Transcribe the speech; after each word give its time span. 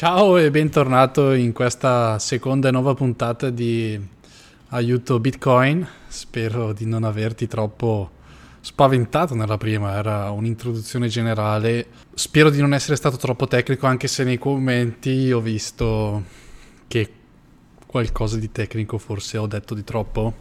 Ciao 0.00 0.38
e 0.38 0.50
bentornato 0.50 1.34
in 1.34 1.52
questa 1.52 2.18
seconda 2.18 2.68
e 2.68 2.70
nuova 2.70 2.94
puntata 2.94 3.50
di 3.50 4.00
Aiuto 4.68 5.20
Bitcoin. 5.20 5.86
Spero 6.08 6.72
di 6.72 6.86
non 6.86 7.04
averti 7.04 7.46
troppo 7.46 8.10
spaventato 8.62 9.34
nella 9.34 9.58
prima, 9.58 9.98
era 9.98 10.30
un'introduzione 10.30 11.08
generale. 11.08 11.86
Spero 12.14 12.48
di 12.48 12.62
non 12.62 12.72
essere 12.72 12.96
stato 12.96 13.18
troppo 13.18 13.46
tecnico 13.46 13.86
anche 13.86 14.08
se 14.08 14.24
nei 14.24 14.38
commenti 14.38 15.30
ho 15.32 15.40
visto 15.40 16.24
che 16.88 17.12
qualcosa 17.84 18.38
di 18.38 18.50
tecnico 18.50 18.96
forse 18.96 19.36
ho 19.36 19.46
detto 19.46 19.74
di 19.74 19.84
troppo. 19.84 20.36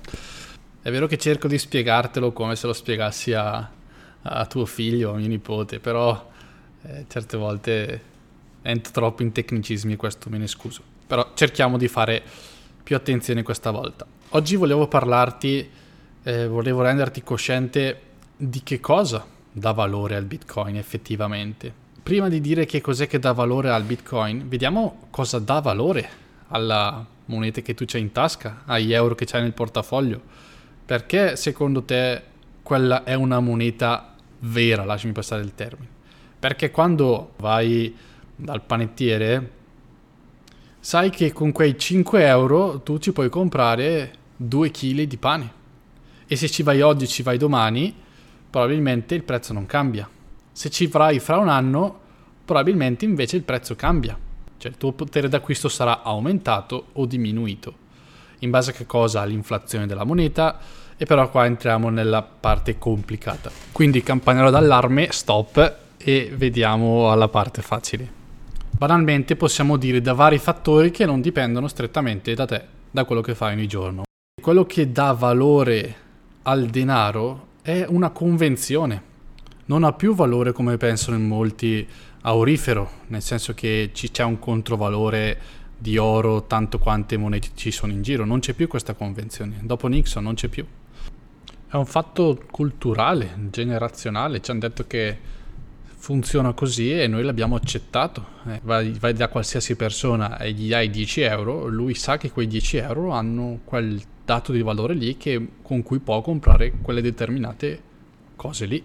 È 0.82 0.90
vero 0.90 1.06
che 1.06 1.18
cerco 1.18 1.50
di 1.50 1.58
spiegartelo 1.58 2.32
come 2.32 2.56
se 2.56 2.66
lo 2.66 2.72
spiegassi 2.72 3.34
a, 3.34 3.70
a 4.22 4.46
tuo 4.46 4.66
figlio, 4.66 5.12
a 5.12 5.18
mio 5.18 5.28
nipote, 5.28 5.82
però 5.82 6.32
eh, 6.84 7.04
certe 7.10 7.36
volte 7.36 8.18
entro 8.62 8.92
troppo 8.92 9.22
in 9.22 9.32
tecnicismi 9.32 9.96
questo 9.96 10.30
me 10.30 10.38
ne 10.38 10.48
scuso. 10.48 10.82
Però 11.08 11.32
cerchiamo 11.34 11.78
di 11.78 11.88
fare 11.88 12.22
più 12.84 12.96
attenzione 12.96 13.44
questa 13.44 13.72
volta. 13.72 14.06
Oggi 14.30 14.56
volevo 14.56 14.88
parlarti, 14.88 15.70
eh, 16.24 16.48
volevo 16.48 16.82
renderti 16.82 17.24
cosciente 17.24 18.02
di 18.36 18.62
che 18.64 18.80
cosa 18.80 19.26
dà 19.52 19.72
valore 19.72 20.16
al 20.16 20.26
Bitcoin 20.26 20.78
effettivamente. 20.78 21.88
Prima 22.02 22.30
di 22.30 22.40
dire 22.42 22.66
che 22.66 22.82
cos'è 22.82 23.08
che 23.08 23.20
dà 23.20 23.32
valore 23.32 23.70
al 23.70 23.84
Bitcoin, 23.84 24.48
vediamo 24.48 25.08
cosa 25.10 25.40
dà 25.40 25.60
valore 25.60 26.10
alla 26.48 27.06
moneta 27.26 27.62
che 27.62 27.74
tu 27.74 27.86
c'hai 27.86 28.02
in 28.02 28.12
tasca, 28.12 28.64
agli 28.66 28.94
euro 28.94 29.16
che 29.16 29.26
c'hai 29.26 29.42
nel 29.42 29.54
portafoglio. 29.54 30.22
Perché 30.86 31.36
secondo 31.36 31.84
te 31.84 32.22
quella 32.64 33.04
è 33.04 33.14
una 33.14 33.40
moneta 33.40 34.16
vera, 34.40 34.86
lasciami 34.86 35.14
passare 35.14 35.44
il 35.44 35.54
termine? 35.54 35.90
Perché 36.40 36.72
quando 36.72 37.34
vai 37.38 37.96
dal 38.40 38.64
panettiere, 38.64 39.52
sai 40.80 41.10
che 41.10 41.34
con 41.34 41.52
quei 41.52 41.78
5 41.78 42.26
euro 42.26 42.80
tu 42.82 42.98
ci 42.98 43.12
puoi 43.12 43.30
comprare 43.30 44.14
2 44.38 44.72
kg 44.72 45.02
di 45.02 45.18
pane. 45.18 45.54
E 46.26 46.36
se 46.36 46.50
ci 46.50 46.64
vai 46.64 46.82
oggi, 46.82 47.08
ci 47.08 47.22
vai 47.22 47.38
domani, 47.38 47.94
probabilmente 48.50 49.16
il 49.16 49.24
prezzo 49.24 49.52
non 49.52 49.66
cambia. 49.66 50.10
Se 50.52 50.70
ci 50.70 50.88
vai 50.88 51.20
fra 51.20 51.38
un 51.38 51.50
anno, 51.50 52.00
probabilmente 52.46 53.04
invece 53.04 53.36
il 53.36 53.44
prezzo 53.44 53.76
cambia. 53.76 54.18
Cioè 54.58 54.72
il 54.72 54.78
tuo 54.78 54.92
potere 54.94 55.28
d'acquisto 55.28 55.70
sarà 55.70 56.02
aumentato 56.04 56.88
o 56.94 57.06
diminuito. 57.06 57.88
In 58.40 58.50
base 58.50 58.72
a 58.72 58.74
che 58.74 58.86
cosa? 58.86 59.22
All'inflazione 59.22 59.86
della 59.86 60.04
moneta. 60.04 60.60
E 60.98 61.06
però 61.06 61.30
qua 61.30 61.46
entriamo 61.46 61.90
nella 61.90 62.22
parte 62.22 62.78
complicata. 62.78 63.50
Quindi 63.72 64.04
campanello 64.04 64.50
d'allarme, 64.50 65.12
stop 65.12 65.78
e 65.98 66.32
vediamo 66.36 67.12
alla 67.12 67.30
parte 67.30 67.62
facile. 67.62 68.19
Banalmente 68.80 69.36
possiamo 69.36 69.76
dire 69.76 70.00
da 70.00 70.14
vari 70.14 70.38
fattori 70.38 70.90
che 70.90 71.06
non 71.06 71.20
dipendono 71.20 71.68
strettamente 71.68 72.34
da 72.34 72.46
te, 72.46 72.64
da 72.90 73.04
quello 73.04 73.20
che 73.20 73.36
fai 73.36 73.54
ogni 73.54 73.68
giorno. 73.68 74.04
Quello 74.42 74.66
che 74.66 74.90
dà 74.90 75.12
valore 75.12 75.96
al 76.44 76.68
denaro 76.68 77.48
è 77.62 77.86
una 77.90 78.12
convenzione. 78.12 79.04
Non 79.66 79.84
ha 79.84 79.92
più 79.92 80.16
valore 80.16 80.54
come 80.54 80.78
pensano 80.78 81.18
in 81.18 81.28
molti 81.28 81.86
aurifero, 82.22 82.90
nel 83.08 83.22
senso 83.22 83.54
che 83.54 83.90
ci 83.92 84.12
c'è 84.12 84.24
un 84.24 84.40
controvalore 84.40 85.38
di 85.78 85.98
oro 85.98 86.46
tanto 86.46 86.80
quante 86.80 87.18
monete 87.18 87.50
ci 87.56 87.72
sono 87.72 87.92
in 87.92 88.02
giro, 88.02 88.24
non 88.24 88.40
c'è 88.40 88.54
più 88.54 88.70
questa 88.70 88.94
convenzione. 88.94 89.60
Dopo 89.62 89.88
Nixon 89.88 90.24
non 90.24 90.36
c'è 90.36 90.48
più. 90.48 90.66
È 91.68 91.76
un 91.76 91.86
fatto 91.86 92.46
culturale, 92.50 93.36
generazionale, 93.50 94.40
ci 94.40 94.52
hanno 94.52 94.62
detto 94.62 94.88
che 94.88 95.18
funziona 96.00 96.54
così 96.54 96.92
e 96.92 97.08
noi 97.08 97.24
l'abbiamo 97.24 97.56
accettato. 97.56 98.26
Eh, 98.48 98.62
vai, 98.64 98.92
vai, 99.00 99.14
da 99.14 99.28
qualsiasi 99.28 99.76
persona 99.76 100.40
e 100.40 100.54
gli 100.54 100.70
dai 100.70 100.90
10 100.90 101.22
euro, 101.22 101.68
lui 101.68 101.94
sa 101.94 102.18
che 102.18 102.32
quei 102.32 102.48
10 102.48 102.78
euro 102.78 103.12
hanno 103.12 103.60
quel 103.66 104.02
dato 104.26 104.52
di 104.52 104.62
valore 104.62 104.94
lì 104.94 105.18
che, 105.18 105.46
con 105.62 105.84
cui 105.84 106.00
può 106.00 106.22
comprare 106.22 106.74
quelle 106.82 107.02
determinate 107.02 107.82
cose 108.36 108.66
lì. 108.66 108.82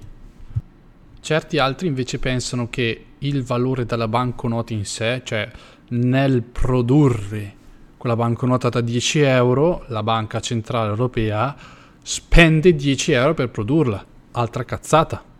Certi 1.21 1.59
altri 1.59 1.87
invece 1.87 2.19
pensano 2.19 2.69
che 2.69 3.05
il 3.19 3.43
valore 3.45 3.87
della 3.87 4.09
banconota 4.09 4.75
in 4.75 4.85
sé, 4.85 5.23
cioè 5.25 5.49
nel 5.91 6.43
produrre 6.43 7.63
quella 7.97 8.17
banconota 8.17 8.69
da 8.69 8.83
10 8.83 9.21
euro, 9.21 9.85
la 9.89 10.03
banca 10.03 10.41
centrale 10.41 10.91
europea 10.91 11.57
spende 12.03 12.75
10 12.75 13.13
euro 13.13 13.33
per 13.33 13.49
produrla. 13.49 14.05
Altra 14.33 14.65
cazzata 14.65 15.33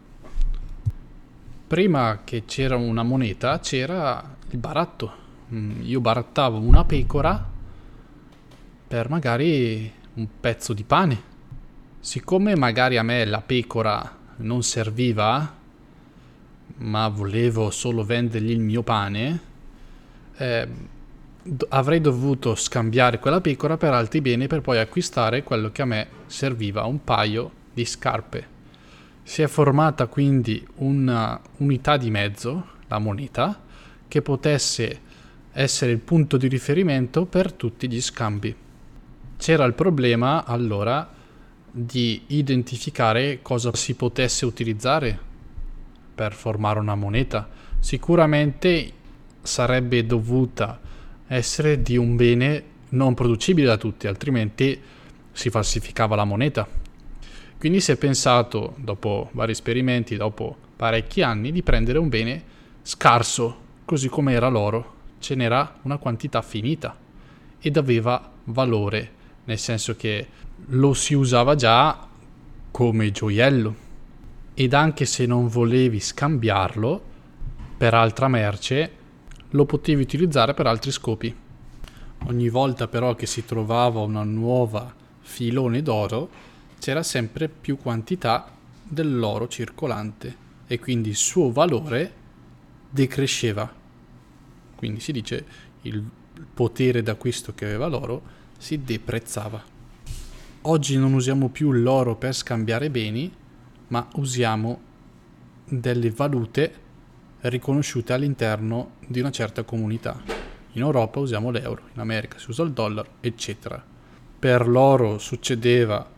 prima 1.67 2.21
che 2.25 2.45
c'era 2.45 2.77
una 2.77 3.03
moneta 3.03 3.59
c'era 3.59 4.37
il 4.51 4.59
baratto. 4.59 5.23
Mm, 5.53 5.83
io 5.83 6.01
barattavo 6.01 6.59
una 6.59 6.85
pecora 6.85 7.53
per 8.87 9.09
magari 9.09 9.93
un 10.15 10.29
pezzo 10.41 10.73
di 10.73 10.85
pane. 10.85 11.33
Siccome 12.01 12.55
magari 12.55 12.97
a 12.97 13.03
me 13.03 13.25
la 13.25 13.41
pecora 13.41 14.19
non 14.37 14.63
serviva, 14.63 15.55
ma 16.77 17.09
volevo 17.09 17.71
solo 17.71 18.05
vendergli 18.05 18.51
il 18.51 18.61
mio 18.61 18.83
pane, 18.83 19.41
eh, 20.37 20.69
avrei 21.69 22.01
dovuto 22.01 22.55
scambiare 22.55 23.19
quella 23.19 23.41
pecora 23.41 23.77
per 23.77 23.93
altri 23.93 24.21
beni 24.21 24.47
per 24.47 24.61
poi 24.61 24.79
acquistare 24.79 25.43
quello 25.43 25.71
che 25.71 25.83
a 25.83 25.87
me 25.87 26.09
serviva, 26.27 26.85
un 26.85 27.03
paio 27.05 27.51
di 27.73 27.85
scarpe. 27.85 28.54
Si 29.27 29.41
è 29.41 29.47
formata 29.47 30.07
quindi 30.07 30.65
una 30.77 31.41
unità 31.57 31.97
di 31.97 32.11
mezzo, 32.11 32.67
la 32.89 32.99
moneta, 32.99 33.59
che 34.07 34.21
potesse 34.21 35.01
essere 35.53 35.93
il 35.93 35.99
punto 35.99 36.37
di 36.37 36.47
riferimento 36.47 37.25
per 37.25 37.53
tutti 37.53 37.89
gli 37.89 38.03
scambi. 38.03 38.55
C'era 39.39 39.65
il 39.65 39.73
problema 39.73 40.45
allora 40.45 41.11
di 41.71 42.23
identificare 42.29 43.41
cosa 43.41 43.75
si 43.75 43.95
potesse 43.95 44.45
utilizzare 44.45 45.19
per 46.15 46.35
formare 46.35 46.79
una 46.79 46.95
moneta. 46.95 47.49
Sicuramente 47.81 48.93
sarebbe 49.43 50.05
dovuta 50.05 50.79
essere 51.27 51.83
di 51.83 51.97
un 51.97 52.15
bene 52.15 52.63
non 52.91 53.15
producibile 53.15 53.67
da 53.67 53.79
tutti, 53.79 54.07
altrimenti 54.07 54.79
si 55.33 55.51
falsificava 55.51 56.15
la 56.15 56.25
moneta. 56.25 56.83
Quindi 57.65 57.81
si 57.81 57.93
è 57.93 57.97
pensato, 57.97 58.75
dopo 58.77 59.31
vari 59.33 59.53
esperimenti, 59.53 60.17
dopo 60.17 60.55
parecchi 60.77 61.23
anni, 61.23 61.51
di 61.51 61.63
prendere 61.63 61.99
un 61.99 62.11
bene 62.11 62.43
scarso, 62.83 63.57
così 63.87 64.11
come 64.11 64.35
era 64.35 64.49
l'oro. 64.49 64.97
Ce 65.19 65.35
n'era 65.35 65.79
una 65.81 65.97
quantità 65.97 66.43
finita 66.43 66.95
ed 67.59 67.79
aveva 67.79 68.33
valore, 68.45 69.11
nel 69.45 69.59
senso 69.59 69.97
che 69.97 70.27
lo 70.67 70.93
si 70.93 71.15
usava 71.15 71.55
già 71.55 72.07
come 72.71 73.11
gioiello. 73.11 73.75
Ed 74.53 74.75
anche 74.75 75.07
se 75.07 75.25
non 75.25 75.49
volevi 75.49 76.01
scambiarlo 76.01 77.03
per 77.79 77.95
altra 77.95 78.29
merce, 78.29 78.93
lo 79.49 79.65
potevi 79.65 80.03
utilizzare 80.03 80.53
per 80.53 80.67
altri 80.67 80.91
scopi. 80.91 81.35
Ogni 82.27 82.49
volta 82.51 82.89
però 82.89 83.15
che 83.15 83.25
si 83.25 83.47
trovava 83.47 84.01
una 84.01 84.23
nuova 84.23 84.93
filone 85.23 85.81
d'oro, 85.81 86.53
c'era 86.85 87.03
sempre 87.03 87.49
più 87.49 87.79
quantità 87.79 88.47
dell'oro 88.83 89.49
circolante 89.49 90.37
e 90.67 90.79
quindi 90.79 91.09
il 91.09 91.17
suo 91.17 91.51
valore 91.51 92.13
decresceva. 92.91 93.73
Quindi 94.77 95.01
si 95.01 95.11
dice 95.11 95.47
il 95.81 96.05
potere 96.53 97.03
d'acquisto 97.03 97.55
che 97.55 97.65
aveva 97.65 97.87
l'oro 97.87 98.21
si 98.59 98.85
deprezzava. 98.85 99.65
Oggi 100.61 100.99
non 100.99 101.15
usiamo 101.15 101.49
più 101.49 101.73
l'oro 101.73 102.17
per 102.17 102.35
scambiare 102.35 102.91
beni, 102.91 103.33
ma 103.89 104.07
usiamo 104.17 104.79
delle 105.67 106.11
valute 106.11 106.75
riconosciute 107.41 108.13
all'interno 108.13 108.97
di 109.07 109.21
una 109.21 109.31
certa 109.31 109.63
comunità. 109.63 110.23
In 110.73 110.83
Europa 110.83 111.19
usiamo 111.19 111.49
l'euro, 111.49 111.81
in 111.95 112.01
America 112.01 112.39
si 112.39 112.51
usa 112.51 112.63
il 112.63 112.73
dollaro, 112.73 113.13
eccetera. 113.21 113.83
Per 114.39 114.69
l'oro 114.69 115.17
succedeva 115.17 116.13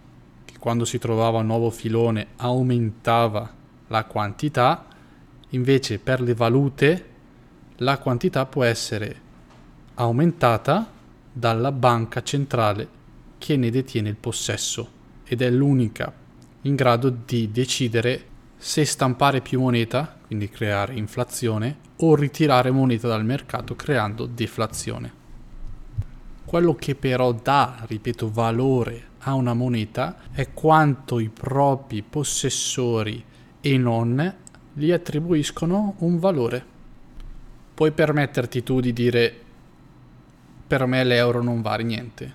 quando 0.66 0.84
si 0.84 0.98
trovava 0.98 1.38
un 1.38 1.46
nuovo 1.46 1.70
filone 1.70 2.26
aumentava 2.38 3.48
la 3.86 4.02
quantità, 4.02 4.84
invece 5.50 6.00
per 6.00 6.20
le 6.20 6.34
valute 6.34 7.06
la 7.76 7.98
quantità 7.98 8.46
può 8.46 8.64
essere 8.64 9.20
aumentata 9.94 10.90
dalla 11.32 11.70
banca 11.70 12.20
centrale 12.24 12.88
che 13.38 13.56
ne 13.56 13.70
detiene 13.70 14.08
il 14.08 14.16
possesso 14.16 14.88
ed 15.22 15.40
è 15.40 15.50
l'unica 15.50 16.12
in 16.62 16.74
grado 16.74 17.10
di 17.10 17.52
decidere 17.52 18.24
se 18.56 18.84
stampare 18.84 19.40
più 19.42 19.60
moneta, 19.60 20.18
quindi 20.26 20.48
creare 20.48 20.94
inflazione, 20.94 21.76
o 21.98 22.16
ritirare 22.16 22.72
moneta 22.72 23.06
dal 23.06 23.24
mercato 23.24 23.76
creando 23.76 24.26
deflazione. 24.26 25.12
Quello 26.44 26.74
che 26.74 26.96
però 26.96 27.30
dà, 27.30 27.84
ripeto, 27.86 28.28
valore 28.32 29.14
a 29.28 29.34
una 29.34 29.55
moneta 29.55 30.17
è 30.31 30.52
quanto 30.52 31.19
i 31.19 31.28
propri 31.28 32.02
possessori 32.02 33.23
e 33.61 33.76
non 33.76 34.34
gli 34.73 34.93
attribuiscono 34.93 35.96
un 35.99 36.19
valore. 36.19 36.75
puoi 37.75 37.90
permetterti 37.90 38.62
tu 38.62 38.81
di 38.81 38.93
dire 38.93 39.34
per 40.67 40.87
me 40.87 41.05
l'euro 41.05 41.43
non 41.43 41.61
vale 41.61 41.82
niente. 41.82 42.32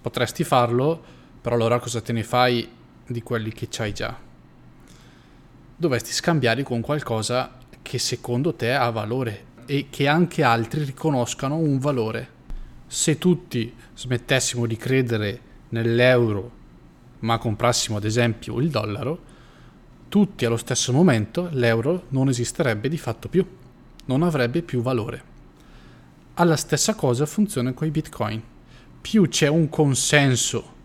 Potresti 0.00 0.42
farlo, 0.42 1.02
però 1.40 1.54
allora 1.54 1.78
cosa 1.78 2.00
te 2.00 2.12
ne 2.12 2.24
fai 2.24 2.68
di 3.06 3.22
quelli 3.22 3.52
che 3.52 3.68
c'hai 3.70 3.92
già? 3.92 4.16
Dovresti 5.76 6.12
scambiare 6.12 6.62
con 6.62 6.80
qualcosa 6.80 7.58
che 7.82 7.98
secondo 7.98 8.54
te 8.54 8.72
ha 8.72 8.90
valore 8.90 9.44
e 9.66 9.88
che 9.90 10.08
anche 10.08 10.42
altri 10.42 10.84
riconoscano 10.84 11.56
un 11.56 11.78
valore. 11.78 12.38
Se 12.86 13.18
tutti 13.18 13.72
smettessimo 13.94 14.66
di 14.66 14.76
credere 14.76 15.48
nell'euro, 15.70 16.50
ma 17.20 17.38
comprassimo 17.38 17.96
ad 17.96 18.04
esempio 18.04 18.60
il 18.60 18.70
dollaro, 18.70 19.28
tutti 20.08 20.44
allo 20.44 20.56
stesso 20.56 20.92
momento 20.92 21.48
l'euro 21.52 22.04
non 22.08 22.28
esisterebbe 22.28 22.88
di 22.88 22.98
fatto 22.98 23.28
più, 23.28 23.46
non 24.06 24.22
avrebbe 24.22 24.62
più 24.62 24.82
valore. 24.82 25.22
Alla 26.34 26.56
stessa 26.56 26.94
cosa 26.94 27.26
funziona 27.26 27.72
con 27.72 27.86
i 27.86 27.90
bitcoin. 27.90 28.42
Più 29.00 29.28
c'è 29.28 29.46
un 29.46 29.68
consenso 29.68 30.78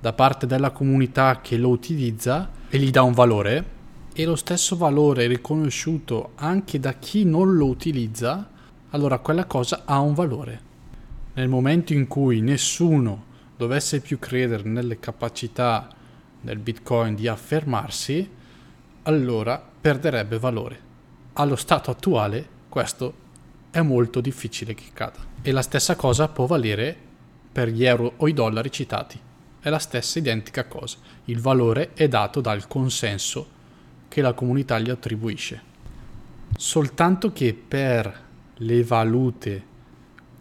da 0.00 0.12
parte 0.12 0.46
della 0.46 0.70
comunità 0.70 1.40
che 1.40 1.56
lo 1.56 1.70
utilizza 1.70 2.50
e 2.68 2.78
gli 2.78 2.90
dà 2.90 3.02
un 3.02 3.12
valore, 3.12 3.76
e 4.12 4.24
lo 4.24 4.36
stesso 4.36 4.76
valore 4.76 5.26
riconosciuto 5.26 6.32
anche 6.34 6.80
da 6.80 6.94
chi 6.94 7.24
non 7.24 7.54
lo 7.56 7.66
utilizza, 7.66 8.50
allora 8.90 9.18
quella 9.18 9.44
cosa 9.44 9.82
ha 9.84 10.00
un 10.00 10.14
valore. 10.14 10.60
Nel 11.34 11.48
momento 11.48 11.92
in 11.92 12.08
cui 12.08 12.40
nessuno 12.40 13.26
dovesse 13.58 14.00
più 14.00 14.20
credere 14.20 14.62
nelle 14.62 15.00
capacità 15.00 15.88
del 16.40 16.58
Bitcoin 16.58 17.16
di 17.16 17.26
affermarsi, 17.26 18.30
allora 19.02 19.60
perderebbe 19.80 20.38
valore. 20.38 20.80
Allo 21.34 21.56
stato 21.56 21.90
attuale 21.90 22.48
questo 22.68 23.26
è 23.70 23.80
molto 23.80 24.20
difficile 24.20 24.74
che 24.74 24.84
cada. 24.92 25.18
E 25.42 25.50
la 25.50 25.62
stessa 25.62 25.96
cosa 25.96 26.28
può 26.28 26.46
valere 26.46 26.96
per 27.50 27.68
gli 27.68 27.84
euro 27.84 28.12
o 28.18 28.28
i 28.28 28.32
dollari 28.32 28.70
citati. 28.70 29.18
È 29.60 29.68
la 29.68 29.80
stessa 29.80 30.20
identica 30.20 30.66
cosa. 30.66 30.98
Il 31.24 31.40
valore 31.40 31.92
è 31.94 32.06
dato 32.06 32.40
dal 32.40 32.68
consenso 32.68 33.56
che 34.06 34.20
la 34.20 34.34
comunità 34.34 34.78
gli 34.78 34.90
attribuisce. 34.90 35.62
Soltanto 36.56 37.32
che 37.32 37.54
per 37.54 38.26
le 38.54 38.84
valute 38.84 39.64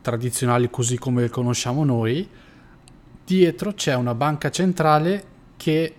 tradizionali 0.02 0.70
così 0.70 1.00
come 1.00 1.22
le 1.22 1.30
conosciamo 1.30 1.84
noi, 1.84 2.30
dietro 3.28 3.74
c'è 3.74 3.94
una 3.94 4.16
banca 4.16 4.50
centrale 4.50 5.26
che 5.58 5.96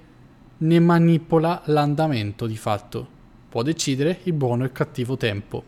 ne 0.56 0.80
manipola 0.80 1.60
l'andamento 1.66 2.46
di 2.46 2.56
fatto. 2.56 3.06
Può 3.50 3.62
decidere 3.62 4.20
il 4.22 4.32
buono 4.32 4.62
e 4.62 4.66
il 4.68 4.72
cattivo 4.72 5.18
tempo. 5.18 5.62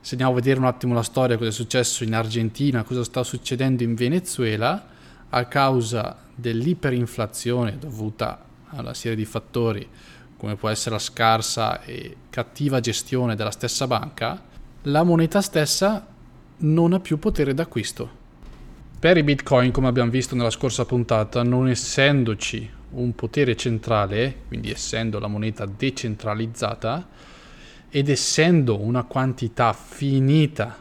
Se 0.00 0.12
andiamo 0.12 0.30
a 0.30 0.36
vedere 0.36 0.60
un 0.60 0.66
attimo 0.66 0.94
la 0.94 1.02
storia, 1.02 1.36
cosa 1.36 1.48
è 1.48 1.52
successo 1.52 2.04
in 2.04 2.14
Argentina, 2.14 2.84
cosa 2.84 3.02
sta 3.02 3.24
succedendo 3.24 3.82
in 3.82 3.96
Venezuela, 3.96 4.86
a 5.30 5.44
causa 5.46 6.16
dell'iperinflazione 6.32 7.78
dovuta 7.78 8.44
alla 8.68 8.94
serie 8.94 9.16
di 9.16 9.24
fattori 9.24 9.88
come 10.36 10.54
può 10.54 10.68
essere 10.68 10.94
la 10.94 11.00
scarsa 11.00 11.82
e 11.82 12.16
cattiva 12.30 12.78
gestione 12.78 13.34
della 13.34 13.50
stessa 13.50 13.88
banca, 13.88 14.40
la 14.82 15.02
moneta 15.02 15.40
stessa 15.40 16.06
non 16.58 16.92
ha 16.92 17.00
più 17.00 17.18
potere 17.18 17.52
d'acquisto. 17.52 18.21
Per 19.02 19.16
i 19.16 19.24
bitcoin, 19.24 19.72
come 19.72 19.88
abbiamo 19.88 20.12
visto 20.12 20.36
nella 20.36 20.48
scorsa 20.48 20.84
puntata, 20.84 21.42
non 21.42 21.68
essendoci 21.68 22.70
un 22.90 23.16
potere 23.16 23.56
centrale, 23.56 24.42
quindi 24.46 24.70
essendo 24.70 25.18
la 25.18 25.26
moneta 25.26 25.66
decentralizzata, 25.66 27.08
ed 27.90 28.08
essendo 28.08 28.80
una 28.80 29.02
quantità 29.02 29.72
finita 29.72 30.78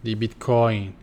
di 0.00 0.14
bitcoin 0.14 0.94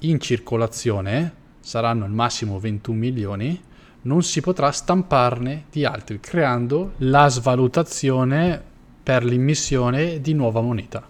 in 0.00 0.20
circolazione, 0.20 1.32
saranno 1.58 2.04
al 2.04 2.12
massimo 2.12 2.58
21 2.58 2.98
milioni, 2.98 3.58
non 4.02 4.22
si 4.22 4.42
potrà 4.42 4.70
stamparne 4.72 5.64
di 5.70 5.86
altri, 5.86 6.20
creando 6.20 6.92
la 6.98 7.30
svalutazione 7.30 8.62
per 9.02 9.24
l'immissione 9.24 10.20
di 10.20 10.34
nuova 10.34 10.60
moneta. 10.60 11.02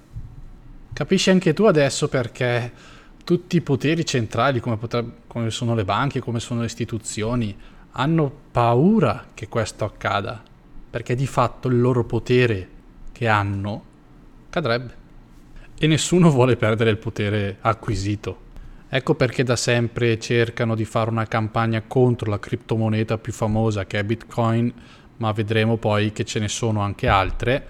Capisci 0.92 1.30
anche 1.30 1.52
tu 1.52 1.64
adesso 1.64 2.06
perché 2.06 2.98
tutti 3.24 3.56
i 3.56 3.60
poteri 3.60 4.04
centrali, 4.04 4.60
come, 4.60 4.76
potrebbe, 4.76 5.12
come 5.26 5.50
sono 5.50 5.74
le 5.74 5.84
banche, 5.84 6.20
come 6.20 6.40
sono 6.40 6.60
le 6.60 6.66
istituzioni, 6.66 7.56
hanno 7.92 8.32
paura 8.50 9.26
che 9.34 9.48
questo 9.48 9.84
accada, 9.84 10.42
perché 10.90 11.14
di 11.14 11.26
fatto 11.26 11.68
il 11.68 11.80
loro 11.80 12.04
potere 12.04 12.68
che 13.12 13.28
hanno 13.28 13.84
cadrebbe. 14.50 14.98
E 15.78 15.86
nessuno 15.86 16.30
vuole 16.30 16.56
perdere 16.56 16.90
il 16.90 16.98
potere 16.98 17.56
acquisito. 17.60 18.48
Ecco 18.88 19.14
perché 19.14 19.44
da 19.44 19.56
sempre 19.56 20.18
cercano 20.18 20.74
di 20.74 20.84
fare 20.84 21.10
una 21.10 21.26
campagna 21.26 21.82
contro 21.86 22.28
la 22.28 22.40
criptomoneta 22.40 23.18
più 23.18 23.32
famosa 23.32 23.86
che 23.86 23.98
è 24.00 24.04
Bitcoin, 24.04 24.72
ma 25.18 25.32
vedremo 25.32 25.76
poi 25.76 26.12
che 26.12 26.24
ce 26.24 26.40
ne 26.40 26.48
sono 26.48 26.80
anche 26.80 27.06
altre, 27.06 27.66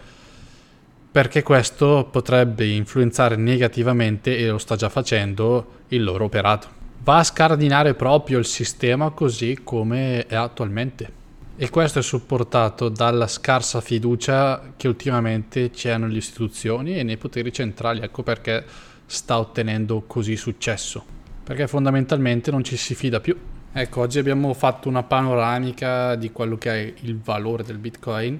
perché 1.10 1.42
questo 1.42 2.08
potrebbe 2.10 2.66
influenzare 2.66 3.36
negativamente, 3.36 4.36
e 4.36 4.48
lo 4.48 4.58
sta 4.58 4.76
già 4.76 4.88
facendo, 4.88 5.78
il 5.88 6.04
loro 6.04 6.24
operato. 6.24 6.68
Va 7.02 7.18
a 7.18 7.24
scardinare 7.24 7.94
proprio 7.94 8.38
il 8.38 8.44
sistema 8.44 9.10
così 9.10 9.58
come 9.64 10.26
è 10.26 10.34
attualmente. 10.34 11.18
E 11.56 11.68
questo 11.68 11.98
è 11.98 12.02
supportato 12.02 12.88
dalla 12.88 13.26
scarsa 13.26 13.80
fiducia 13.80 14.72
che 14.76 14.88
ultimamente 14.88 15.70
c'è 15.70 15.98
nelle 15.98 16.16
istituzioni 16.16 16.98
e 16.98 17.02
nei 17.02 17.16
poteri 17.16 17.52
centrali. 17.52 18.00
Ecco 18.00 18.22
perché 18.22 18.64
sta 19.04 19.38
ottenendo 19.38 20.04
così 20.06 20.36
successo, 20.36 21.04
perché 21.42 21.66
fondamentalmente 21.66 22.50
non 22.50 22.64
ci 22.64 22.76
si 22.76 22.94
fida 22.94 23.20
più. 23.20 23.36
Ecco, 23.72 24.00
oggi 24.00 24.18
abbiamo 24.18 24.54
fatto 24.54 24.88
una 24.88 25.02
panoramica 25.02 26.14
di 26.14 26.32
quello 26.32 26.56
che 26.56 26.70
è 26.70 26.94
il 27.02 27.18
valore 27.18 27.62
del 27.62 27.78
Bitcoin. 27.78 28.38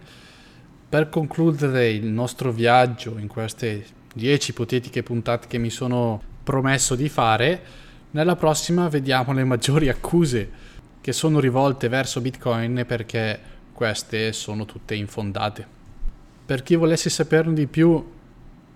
Per 0.91 1.09
concludere 1.09 1.89
il 1.89 2.07
nostro 2.07 2.51
viaggio 2.51 3.17
in 3.17 3.29
queste 3.29 3.87
10 4.13 4.51
ipotetiche 4.51 5.05
puntate 5.05 5.47
che 5.47 5.57
mi 5.57 5.71
sono 5.71 6.21
promesso 6.43 6.97
di 6.97 7.09
fare, 7.09 7.63
nella 8.11 8.35
prossima 8.35 8.89
vediamo 8.89 9.33
le 9.33 9.45
maggiori 9.45 9.89
accuse 9.89 10.51
che 11.01 11.13
sono 11.13 11.39
rivolte 11.39 11.87
verso 11.87 12.21
Bitcoin 12.21 12.83
perché 12.89 13.39
queste 13.73 14.33
sono 14.33 14.65
tutte 14.65 14.97
infondate. 14.97 15.65
Per 16.45 16.65
chi 16.65 16.75
volesse 16.75 17.09
saperne 17.09 17.55
di 17.55 17.69
più, 17.69 18.05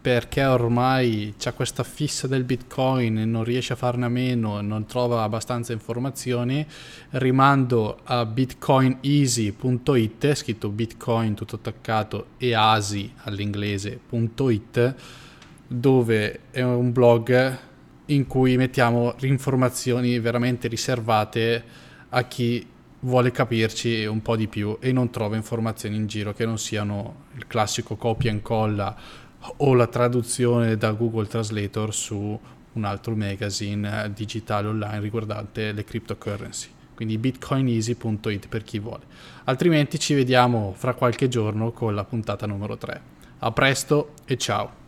perché 0.05 0.45
ormai 0.45 1.33
c'è 1.39 1.55
questa 1.55 1.83
fissa 1.83 2.27
del 2.27 2.45
bitcoin 2.45 3.21
e 3.21 3.25
non 3.25 3.43
riesce 3.43 3.73
a 3.73 3.77
farne 3.77 4.05
a 4.05 4.11
meno 4.11 4.59
e 4.59 4.63
non 4.63 4.85
trova 4.85 5.23
abbastanza 5.23 5.73
informazioni, 5.73 6.67
rimando 7.13 8.01
a 8.05 8.27
bitcoineasy.it, 8.27 10.35
scritto 10.35 10.69
bitcoin 10.69 11.33
tutto 11.33 11.57
attaccato 11.57 12.27
e 12.37 12.53
asi 12.53 13.11
all'inglese.it, 13.23 14.95
dove 15.69 16.41
è 16.51 16.61
un 16.61 16.93
blog 16.93 17.59
in 18.05 18.27
cui 18.27 18.59
mettiamo 18.59 19.15
informazioni 19.21 20.19
veramente 20.19 20.69
riservate 20.69 21.65
a 22.11 22.25
chi 22.25 22.67
vuole 23.01 23.31
capirci 23.31 24.05
un 24.05 24.21
po' 24.21 24.37
di 24.37 24.49
più 24.49 24.77
e 24.81 24.93
non 24.93 25.09
trova 25.11 25.37
informazioni 25.37 25.97
in 25.97 26.07
giro 26.07 26.35
che 26.35 26.45
non 26.45 26.59
siano 26.59 27.23
il 27.37 27.47
classico 27.47 27.97
copia 27.97 28.31
e 28.31 28.35
incolla 28.35 29.23
o 29.59 29.75
la 29.75 29.87
traduzione 29.87 30.77
da 30.77 30.93
Google 30.93 31.27
Translator 31.27 31.95
su 31.95 32.39
un 32.73 32.85
altro 32.85 33.15
magazine 33.15 34.11
digitale 34.15 34.69
online 34.69 35.01
riguardante 35.01 35.73
le 35.73 35.85
cryptocurrency. 35.85 36.69
Quindi 36.95 37.19
bitcoineasy.it 37.19 38.49
per 38.49 38.63
chi 38.63 38.79
vuole. 38.79 39.03
Altrimenti 39.45 39.99
ci 39.99 40.15
vediamo 40.15 40.75
fra 40.77 40.95
qualche 40.95 41.29
giorno 41.29 41.73
con 41.73 41.95
la 41.95 42.05
puntata 42.05 42.47
numero 42.47 42.77
3. 42.77 43.01
A 43.41 43.51
presto 43.53 44.13
e 44.25 44.37
ciao! 44.37 44.84